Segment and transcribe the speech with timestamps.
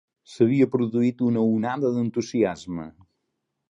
[0.35, 2.93] S'havia produït una onada d'entusiasme